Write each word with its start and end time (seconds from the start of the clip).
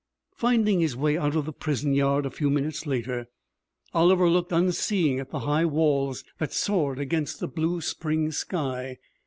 Finding 0.35 0.79
his 0.79 0.97
way 0.97 1.15
out 1.15 1.35
of 1.35 1.45
the 1.45 1.53
prison 1.53 1.93
yard 1.93 2.25
a 2.25 2.31
few 2.31 2.49
minutes 2.49 2.87
later, 2.87 3.27
Oliver 3.93 4.27
looked, 4.27 4.51
unseeing, 4.51 5.19
at 5.19 5.29
the 5.29 5.41
high 5.41 5.65
walls 5.65 6.23
that 6.39 6.51
soared 6.53 6.97
against 6.97 7.39
the 7.39 7.47
blue 7.47 7.81
spring 7.81 8.31
sky. 8.31 8.97